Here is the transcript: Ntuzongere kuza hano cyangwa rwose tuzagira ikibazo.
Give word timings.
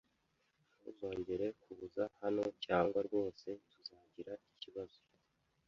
Ntuzongere 0.77 1.45
kuza 1.61 2.03
hano 2.21 2.43
cyangwa 2.65 2.99
rwose 3.07 3.47
tuzagira 3.71 4.33
ikibazo. 4.53 4.99